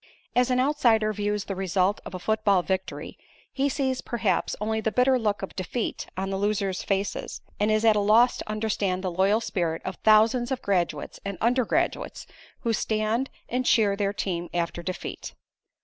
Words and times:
As 0.35 0.49
an 0.49 0.59
outsider 0.59 1.13
views 1.13 1.45
the 1.45 1.53
result 1.55 2.01
of 2.05 2.15
a 2.15 2.19
football 2.19 2.63
victory, 2.63 3.19
he 3.53 3.69
sees 3.69 4.01
perhaps 4.01 4.55
only 4.59 4.81
the 4.81 4.91
bitter 4.91 5.19
look 5.19 5.43
of 5.43 5.55
defeat 5.55 6.07
on 6.17 6.31
the 6.31 6.39
losers' 6.39 6.81
faces, 6.81 7.41
and 7.59 7.69
is 7.69 7.85
at 7.85 7.95
a 7.95 7.99
loss 7.99 8.37
to 8.37 8.49
understand 8.49 9.03
the 9.03 9.11
loyal 9.11 9.39
spirit 9.39 9.83
of 9.85 9.97
thousands 9.97 10.49
of 10.51 10.63
graduates 10.63 11.19
and 11.23 11.37
undergraduates 11.39 12.25
who 12.61 12.73
stand 12.73 13.29
and 13.47 13.67
cheer 13.67 13.95
their 13.95 14.11
team 14.11 14.49
after 14.55 14.81
defeat. 14.81 15.35